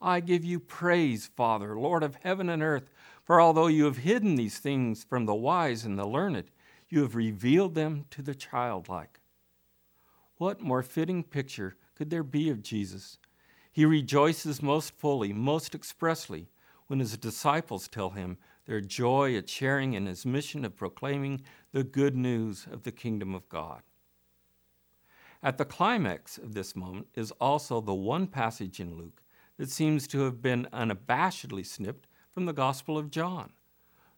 I 0.00 0.20
give 0.20 0.44
you 0.44 0.60
praise, 0.60 1.30
Father, 1.36 1.78
Lord 1.78 2.02
of 2.02 2.16
heaven 2.22 2.48
and 2.48 2.62
earth, 2.62 2.90
for 3.24 3.40
although 3.40 3.68
you 3.68 3.84
have 3.84 3.98
hidden 3.98 4.34
these 4.34 4.58
things 4.58 5.04
from 5.04 5.26
the 5.26 5.34
wise 5.34 5.84
and 5.84 5.98
the 5.98 6.06
learned, 6.06 6.50
you 6.88 7.02
have 7.02 7.14
revealed 7.14 7.74
them 7.74 8.04
to 8.10 8.20
the 8.20 8.34
childlike. 8.34 9.20
What 10.36 10.60
more 10.60 10.82
fitting 10.82 11.22
picture 11.22 11.76
could 11.94 12.10
there 12.10 12.24
be 12.24 12.50
of 12.50 12.62
Jesus? 12.62 13.18
He 13.70 13.84
rejoices 13.84 14.60
most 14.60 14.98
fully, 14.98 15.32
most 15.32 15.74
expressly, 15.74 16.48
when 16.92 17.00
his 17.00 17.16
disciples 17.16 17.88
tell 17.88 18.10
him 18.10 18.36
their 18.66 18.82
joy 18.82 19.34
at 19.34 19.48
sharing 19.48 19.94
in 19.94 20.04
his 20.04 20.26
mission 20.26 20.62
of 20.62 20.76
proclaiming 20.76 21.40
the 21.72 21.82
good 21.82 22.14
news 22.14 22.66
of 22.70 22.82
the 22.82 22.92
kingdom 22.92 23.34
of 23.34 23.48
God. 23.48 23.80
At 25.42 25.56
the 25.56 25.64
climax 25.64 26.36
of 26.36 26.52
this 26.52 26.76
moment 26.76 27.06
is 27.14 27.30
also 27.40 27.80
the 27.80 27.94
one 27.94 28.26
passage 28.26 28.78
in 28.78 28.98
Luke 28.98 29.22
that 29.56 29.70
seems 29.70 30.06
to 30.08 30.20
have 30.24 30.42
been 30.42 30.68
unabashedly 30.70 31.64
snipped 31.64 32.08
from 32.34 32.44
the 32.44 32.52
Gospel 32.52 32.98
of 32.98 33.10
John. 33.10 33.54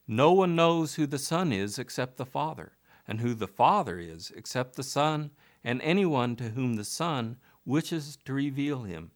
No 0.09 0.33
one 0.33 0.57
knows 0.57 0.97
who 0.97 1.07
the 1.07 1.17
Son 1.17 1.53
is 1.53 1.79
except 1.79 2.17
the 2.17 2.27
Father, 2.27 2.73
and 3.07 3.21
who 3.21 3.35
the 3.35 3.47
Father 3.47 4.01
is 4.01 4.33
except 4.35 4.75
the 4.75 4.83
Son, 4.83 5.31
and 5.63 5.81
anyone 5.81 6.35
to 6.35 6.49
whom 6.49 6.75
the 6.75 6.85
Son 6.85 7.37
wishes 7.65 8.19
to 8.25 8.33
reveal 8.33 8.83
him. 8.83 9.13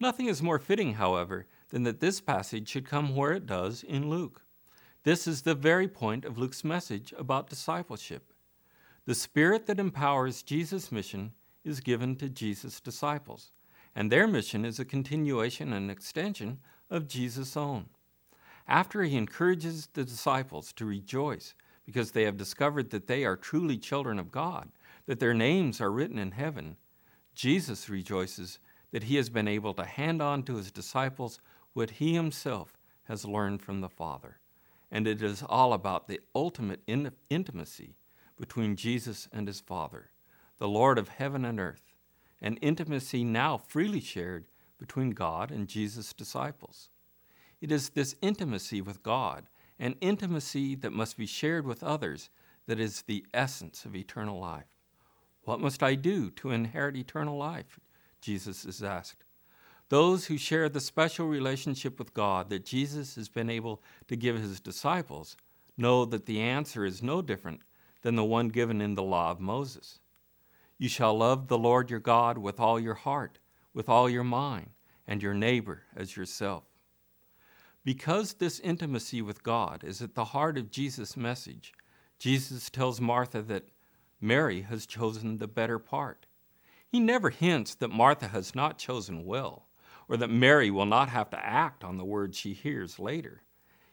Nothing 0.00 0.26
is 0.26 0.42
more 0.42 0.58
fitting, 0.58 0.94
however, 0.94 1.46
than 1.72 1.82
that 1.82 1.98
this 1.98 2.20
passage 2.20 2.68
should 2.68 2.88
come 2.88 3.16
where 3.16 3.32
it 3.32 3.46
does 3.46 3.82
in 3.82 4.08
Luke. 4.08 4.42
This 5.02 5.26
is 5.26 5.42
the 5.42 5.56
very 5.56 5.88
point 5.88 6.24
of 6.24 6.38
Luke's 6.38 6.62
message 6.62 7.12
about 7.18 7.50
discipleship. 7.50 8.32
The 9.04 9.16
Spirit 9.16 9.66
that 9.66 9.80
empowers 9.80 10.44
Jesus' 10.44 10.92
mission 10.92 11.32
is 11.64 11.80
given 11.80 12.14
to 12.16 12.28
Jesus' 12.28 12.80
disciples 12.80 13.50
and 13.94 14.10
their 14.10 14.26
mission 14.26 14.64
is 14.64 14.78
a 14.78 14.84
continuation 14.84 15.72
and 15.72 15.90
extension 15.90 16.58
of 16.90 17.08
Jesus' 17.08 17.56
own. 17.56 17.86
After 18.66 19.02
he 19.02 19.16
encourages 19.16 19.88
the 19.92 20.04
disciples 20.04 20.72
to 20.74 20.84
rejoice 20.84 21.54
because 21.84 22.12
they 22.12 22.24
have 22.24 22.36
discovered 22.36 22.90
that 22.90 23.06
they 23.06 23.24
are 23.24 23.36
truly 23.36 23.76
children 23.76 24.18
of 24.18 24.30
God, 24.30 24.70
that 25.06 25.20
their 25.20 25.34
names 25.34 25.80
are 25.80 25.90
written 25.90 26.18
in 26.18 26.32
heaven, 26.32 26.76
Jesus 27.34 27.88
rejoices 27.88 28.58
that 28.92 29.04
he 29.04 29.16
has 29.16 29.28
been 29.30 29.48
able 29.48 29.74
to 29.74 29.84
hand 29.84 30.22
on 30.22 30.42
to 30.44 30.56
his 30.56 30.70
disciples 30.70 31.40
what 31.72 31.90
he 31.90 32.14
himself 32.14 32.76
has 33.04 33.24
learned 33.24 33.62
from 33.62 33.80
the 33.80 33.88
Father. 33.88 34.38
And 34.90 35.06
it 35.06 35.22
is 35.22 35.42
all 35.48 35.72
about 35.72 36.08
the 36.08 36.20
ultimate 36.34 36.82
in- 36.86 37.12
intimacy 37.30 37.96
between 38.38 38.76
Jesus 38.76 39.28
and 39.32 39.46
his 39.46 39.60
Father, 39.60 40.10
the 40.58 40.68
Lord 40.68 40.98
of 40.98 41.08
heaven 41.08 41.44
and 41.44 41.58
earth 41.58 41.92
an 42.42 42.56
intimacy 42.56 43.22
now 43.22 43.56
freely 43.56 44.00
shared 44.00 44.46
between 44.76 45.10
God 45.10 45.52
and 45.52 45.68
Jesus' 45.68 46.12
disciples. 46.12 46.90
It 47.60 47.70
is 47.70 47.90
this 47.90 48.16
intimacy 48.20 48.82
with 48.82 49.02
God 49.02 49.48
an 49.78 49.96
intimacy 50.00 50.76
that 50.76 50.92
must 50.92 51.16
be 51.16 51.26
shared 51.26 51.66
with 51.66 51.82
others 51.82 52.30
that 52.66 52.78
is 52.78 53.02
the 53.02 53.24
essence 53.34 53.84
of 53.84 53.96
eternal 53.96 54.38
life. 54.38 54.68
What 55.42 55.58
must 55.58 55.82
I 55.82 55.96
do 55.96 56.30
to 56.32 56.50
inherit 56.50 56.96
eternal 56.96 57.36
life? 57.36 57.80
Jesus 58.20 58.64
is 58.64 58.80
asked. 58.80 59.24
Those 59.92 60.24
who 60.24 60.38
share 60.38 60.70
the 60.70 60.80
special 60.80 61.26
relationship 61.26 61.98
with 61.98 62.14
God 62.14 62.48
that 62.48 62.64
Jesus 62.64 63.16
has 63.16 63.28
been 63.28 63.50
able 63.50 63.82
to 64.08 64.16
give 64.16 64.38
his 64.38 64.58
disciples 64.58 65.36
know 65.76 66.06
that 66.06 66.24
the 66.24 66.40
answer 66.40 66.86
is 66.86 67.02
no 67.02 67.20
different 67.20 67.60
than 68.00 68.16
the 68.16 68.24
one 68.24 68.48
given 68.48 68.80
in 68.80 68.94
the 68.94 69.02
law 69.02 69.30
of 69.30 69.38
Moses. 69.38 70.00
You 70.78 70.88
shall 70.88 71.18
love 71.18 71.48
the 71.48 71.58
Lord 71.58 71.90
your 71.90 72.00
God 72.00 72.38
with 72.38 72.58
all 72.58 72.80
your 72.80 72.94
heart, 72.94 73.38
with 73.74 73.86
all 73.90 74.08
your 74.08 74.24
mind, 74.24 74.70
and 75.06 75.22
your 75.22 75.34
neighbor 75.34 75.82
as 75.94 76.16
yourself. 76.16 76.64
Because 77.84 78.32
this 78.32 78.60
intimacy 78.60 79.20
with 79.20 79.42
God 79.42 79.84
is 79.84 80.00
at 80.00 80.14
the 80.14 80.24
heart 80.24 80.56
of 80.56 80.70
Jesus' 80.70 81.18
message, 81.18 81.74
Jesus 82.18 82.70
tells 82.70 82.98
Martha 82.98 83.42
that 83.42 83.68
Mary 84.22 84.62
has 84.62 84.86
chosen 84.86 85.36
the 85.36 85.46
better 85.46 85.78
part. 85.78 86.24
He 86.88 86.98
never 86.98 87.28
hints 87.28 87.74
that 87.74 87.88
Martha 87.88 88.28
has 88.28 88.54
not 88.54 88.78
chosen 88.78 89.26
well, 89.26 89.66
or 90.12 90.18
that 90.18 90.28
Mary 90.28 90.70
will 90.70 90.84
not 90.84 91.08
have 91.08 91.30
to 91.30 91.42
act 91.42 91.82
on 91.82 91.96
the 91.96 92.04
words 92.04 92.36
she 92.36 92.52
hears 92.52 92.98
later. 92.98 93.40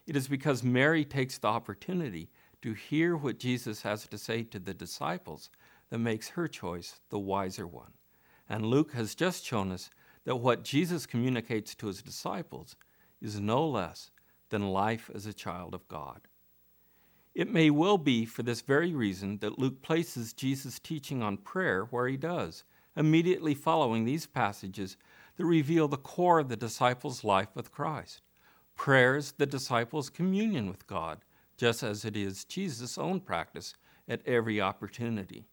It 0.06 0.18
is 0.18 0.28
because 0.28 0.66
Mary 0.66 1.06
takes 1.06 1.38
the 1.38 1.48
opportunity 1.48 2.30
to 2.62 2.74
hear 2.74 3.16
what 3.16 3.40
Jesus 3.40 3.84
has 3.84 4.06
to 4.06 4.18
say 4.18 4.44
to 4.44 4.60
the 4.60 4.74
disciples 4.74 5.50
that 5.90 6.00
makes 6.00 6.28
her 6.28 6.50
choice 6.50 7.00
the 7.10 7.18
wiser 7.18 7.66
one. 7.66 7.94
And 8.50 8.66
Luke 8.66 8.92
has 8.92 9.16
just 9.16 9.46
shown 9.46 9.72
us 9.72 9.90
that 10.26 10.36
what 10.36 10.66
Jesus 10.66 11.06
communicates 11.06 11.74
to 11.76 11.88
his 11.88 12.02
disciples 12.02 12.76
is 13.22 13.40
no 13.40 13.66
less 13.66 14.12
than 14.50 14.74
life 14.74 15.10
as 15.16 15.26
a 15.26 15.32
child 15.32 15.74
of 15.74 15.88
God. 15.88 16.28
It 17.34 17.50
may 17.50 17.70
well 17.70 17.98
be 17.98 18.26
for 18.26 18.44
this 18.44 18.60
very 18.60 18.94
reason 18.94 19.38
that 19.38 19.58
Luke 19.58 19.82
places 19.82 20.34
Jesus' 20.34 20.80
teaching 20.80 21.24
on 21.24 21.38
prayer 21.38 21.86
where 21.86 22.10
he 22.10 22.18
does, 22.18 22.66
immediately 22.98 23.54
following 23.54 24.04
these 24.04 24.26
passages 24.26 24.98
that 25.40 25.46
reveal 25.46 25.88
the 25.88 25.98
core 25.98 26.38
of 26.38 26.50
the 26.50 26.56
disciples' 26.56 27.24
life 27.24 27.50
with 27.56 27.72
Christ. 27.72 28.22
Prayer 28.76 29.16
is 29.16 29.32
the 29.32 29.48
disciples' 29.48 30.12
communion 30.12 30.68
with 30.68 30.86
God, 30.86 31.20
just 31.58 31.82
as 31.82 32.06
it 32.06 32.16
is 32.16 32.46
Jesus' 32.46 33.00
own 33.00 33.20
practice 33.20 33.74
at 34.08 34.22
every 34.28 34.62
opportunity 34.62 35.46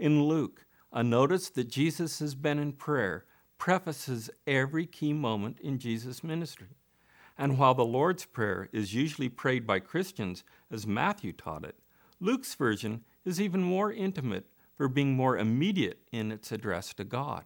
in 0.00 0.24
Luke, 0.24 0.64
a 0.92 1.04
notice 1.04 1.50
that 1.50 1.68
Jesus 1.68 2.18
has 2.18 2.34
been 2.34 2.58
in 2.58 2.72
prayer 2.72 3.26
prefaces 3.58 4.30
every 4.46 4.86
key 4.86 5.12
moment 5.12 5.60
in 5.60 5.78
Jesus' 5.78 6.24
ministry. 6.24 6.78
And 7.36 7.58
while 7.58 7.74
the 7.74 7.84
Lord's 7.84 8.24
Prayer 8.24 8.68
is 8.72 8.94
usually 8.94 9.28
prayed 9.28 9.66
by 9.66 9.78
Christians 9.78 10.42
as 10.70 10.86
Matthew 10.86 11.32
taught 11.32 11.64
it, 11.64 11.76
Luke's 12.18 12.54
version 12.54 13.04
is 13.24 13.40
even 13.40 13.62
more 13.62 13.92
intimate 13.92 14.46
for 14.74 14.88
being 14.88 15.12
more 15.12 15.36
immediate 15.36 16.00
in 16.10 16.32
its 16.32 16.50
address 16.50 16.94
to 16.94 17.04
God. 17.04 17.44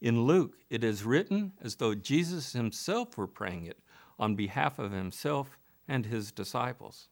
In 0.00 0.22
Luke, 0.22 0.56
it 0.70 0.82
is 0.82 1.04
written 1.04 1.52
as 1.60 1.76
though 1.76 1.94
Jesus 1.94 2.52
himself 2.52 3.18
were 3.18 3.26
praying 3.26 3.66
it 3.66 3.78
on 4.18 4.34
behalf 4.34 4.78
of 4.78 4.92
himself 4.92 5.58
and 5.86 6.06
his 6.06 6.32
disciples. 6.32 7.08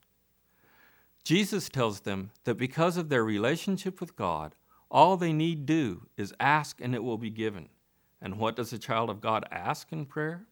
Jesus 1.24 1.68
tells 1.68 2.00
them 2.00 2.30
that 2.44 2.54
because 2.54 2.96
of 2.96 3.08
their 3.08 3.24
relationship 3.24 4.00
with 4.00 4.16
God, 4.16 4.54
all 4.90 5.16
they 5.16 5.32
need 5.32 5.66
do 5.66 6.06
is 6.16 6.32
ask 6.40 6.80
and 6.80 6.94
it 6.94 7.04
will 7.04 7.18
be 7.18 7.30
given. 7.30 7.68
And 8.20 8.38
what 8.38 8.56
does 8.56 8.72
a 8.72 8.78
child 8.78 9.10
of 9.10 9.20
God 9.20 9.44
ask 9.50 9.92
in 9.92 10.06
prayer? 10.06 10.46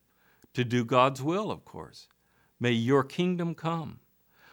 To 0.54 0.64
do 0.64 0.84
God's 0.84 1.22
will, 1.22 1.50
of 1.50 1.64
course. 1.64 2.08
May 2.60 2.72
your 2.72 3.04
kingdom 3.04 3.54
come. 3.54 4.00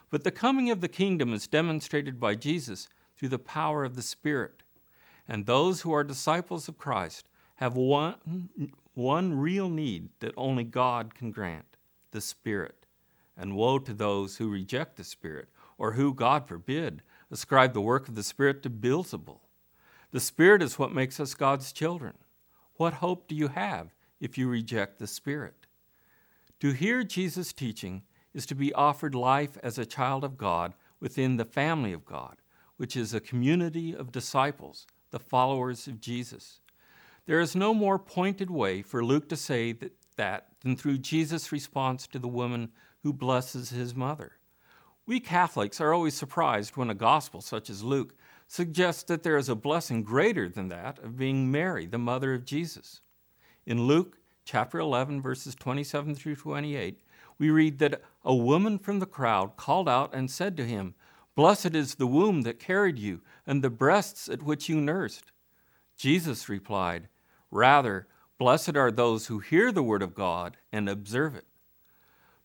But 0.10 0.24
the 0.24 0.32
coming 0.32 0.70
of 0.70 0.82
the 0.82 0.88
kingdom 0.88 1.34
is 1.34 1.48
demonstrated 1.48 2.20
by 2.20 2.36
Jesus 2.36 2.88
through 3.18 3.30
the 3.30 3.40
power 3.40 3.84
of 3.84 3.96
the 3.96 4.02
Spirit. 4.02 4.64
And 5.28 5.46
those 5.46 5.82
who 5.82 5.92
are 5.94 6.04
disciples 6.04 6.68
of 6.68 6.78
Christ 6.78 7.28
have 7.64 7.78
one, 7.78 8.50
one 8.94 9.40
real 9.40 9.70
need 9.70 10.10
that 10.20 10.34
only 10.36 10.66
God 10.66 11.16
can 11.16 11.32
grant 11.32 11.78
the 12.12 12.20
Spirit. 12.20 12.86
And 13.38 13.56
woe 13.56 13.80
to 13.80 13.94
those 13.94 14.38
who 14.38 14.50
reject 14.50 14.98
the 14.98 15.04
Spirit, 15.04 15.48
or 15.78 15.94
who, 15.94 16.14
God 16.14 16.48
forbid, 16.48 17.02
ascribe 17.32 17.74
the 17.74 17.82
work 17.82 18.10
of 18.10 18.16
the 18.16 18.22
Spirit 18.22 18.62
to 18.64 18.70
Beelzebul. 18.70 19.40
The 20.12 20.20
Spirit 20.20 20.62
is 20.62 20.78
what 20.78 20.94
makes 20.94 21.20
us 21.20 21.34
God's 21.34 21.72
children. 21.72 22.16
What 22.76 22.96
hope 22.96 23.28
do 23.28 23.34
you 23.34 23.48
have 23.48 23.96
if 24.20 24.38
you 24.38 24.50
reject 24.50 25.00
the 25.00 25.08
Spirit? 25.08 25.66
To 26.60 26.74
hear 26.74 27.02
Jesus' 27.04 27.54
teaching 27.54 28.04
is 28.34 28.46
to 28.48 28.56
be 28.56 28.74
offered 28.74 29.16
life 29.16 29.58
as 29.64 29.78
a 29.78 29.86
child 29.86 30.26
of 30.26 30.38
God 30.38 30.74
within 31.00 31.38
the 31.38 31.46
family 31.46 31.94
of 31.94 32.06
God, 32.06 32.36
which 32.76 32.98
is 32.98 33.14
a 33.14 33.20
community 33.20 33.96
of 33.96 34.12
disciples, 34.12 34.86
the 35.12 35.20
followers 35.20 35.88
of 35.88 36.02
Jesus. 36.02 36.60
There 37.26 37.40
is 37.40 37.56
no 37.56 37.74
more 37.74 37.98
pointed 37.98 38.52
way 38.52 38.82
for 38.82 39.04
Luke 39.04 39.30
to 39.30 39.38
say 39.38 39.72
that, 39.72 39.94
that 40.18 40.48
than 40.62 40.76
through 40.76 40.98
Jesus' 40.98 41.52
response 41.52 42.06
to 42.08 42.20
the 42.20 42.28
woman 42.28 42.70
who 43.02 43.14
blesses 43.14 43.70
his 43.70 43.96
mother. 43.96 44.34
We 45.06 45.20
Catholics 45.20 45.80
are 45.80 45.94
always 45.94 46.16
surprised 46.16 46.76
when 46.76 46.90
a 46.90 46.96
gospel 46.96 47.42
such 47.42 47.70
as 47.70 47.84
Luke 47.84 48.14
suggests 48.48 49.04
that 49.04 49.24
there 49.24 49.38
is 49.38 49.50
a 49.50 49.56
blessing 49.56 50.04
greater 50.04 50.50
than 50.50 50.68
that 50.70 51.00
of 51.00 51.18
being 51.18 51.50
Mary, 51.50 51.86
the 51.86 51.98
mother 51.98 52.34
of 52.34 52.46
Jesus. 52.46 53.02
In 53.66 53.88
Luke 53.88 54.18
chapter 54.44 54.80
11, 54.80 55.22
verses 55.22 55.56
27 55.56 56.16
through 56.16 56.36
28, 56.36 57.02
we 57.38 57.50
read 57.50 57.80
that 57.80 58.02
a 58.24 58.36
woman 58.36 58.78
from 58.78 59.00
the 59.00 59.06
crowd 59.06 59.56
called 59.56 59.88
out 59.88 60.14
and 60.14 60.30
said 60.30 60.58
to 60.58 60.66
him, 60.66 60.94
Blessed 61.36 61.74
is 61.74 61.96
the 61.96 62.08
womb 62.08 62.42
that 62.42 62.60
carried 62.60 63.00
you, 63.00 63.22
and 63.48 63.62
the 63.62 63.70
breasts 63.70 64.30
at 64.30 64.44
which 64.44 64.70
you 64.70 64.80
nursed. 64.80 65.32
Jesus 65.98 66.48
replied, 66.48 67.08
Rather, 67.54 68.08
blessed 68.40 68.76
are 68.76 68.90
those 68.90 69.28
who 69.28 69.38
hear 69.38 69.72
the 69.72 69.84
word 69.84 70.02
of 70.02 70.16
God 70.16 70.58
and 70.72 70.90
observe 70.90 71.36
it. 71.36 71.46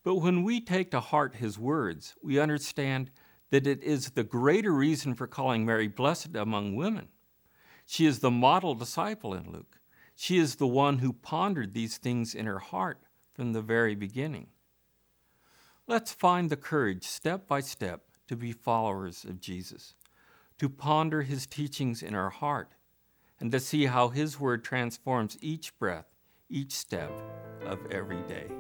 But 0.03 0.17
when 0.17 0.43
we 0.43 0.61
take 0.61 0.91
to 0.91 1.01
heart 1.01 1.37
his 1.37 1.59
words, 1.59 2.15
we 2.23 2.39
understand 2.39 3.11
that 3.49 3.67
it 3.67 3.83
is 3.83 4.11
the 4.11 4.23
greater 4.23 4.71
reason 4.71 5.15
for 5.15 5.27
calling 5.27 5.65
Mary 5.65 5.89
blessed 5.89 6.37
among 6.37 6.77
women. 6.77 7.09
She 7.87 8.05
is 8.05 8.19
the 8.19 8.31
model 8.31 8.75
disciple 8.75 9.33
in 9.33 9.51
Luke. 9.51 9.81
She 10.15 10.37
is 10.37 10.57
the 10.57 10.67
one 10.67 10.99
who 10.99 11.15
pondered 11.15 11.73
these 11.73 11.97
things 11.97 12.35
in 12.35 12.45
her 12.45 12.59
heart 12.59 13.01
from 13.33 13.55
the 13.55 13.63
very 13.63 13.95
beginning. 13.95 14.49
Let's 15.87 16.13
find 16.13 16.51
the 16.51 16.57
courage, 16.57 17.05
step 17.05 17.49
by 17.49 17.61
step, 17.61 18.03
to 18.27 18.37
be 18.37 18.53
followers 18.53 19.25
of 19.25 19.41
Jesus, 19.41 19.95
to 20.59 20.69
ponder 20.69 21.23
his 21.23 21.47
teachings 21.47 22.03
in 22.03 22.15
our 22.15 22.29
heart, 22.29 22.75
and 23.41 23.53
to 23.53 23.61
see 23.61 23.87
how 23.87 24.09
his 24.09 24.41
word 24.41 24.65
transforms 24.65 25.37
each 25.41 25.77
breath, 25.79 26.07
each 26.49 26.73
step 26.73 27.13
of 27.65 27.79
every 27.91 28.23
day. 28.23 28.51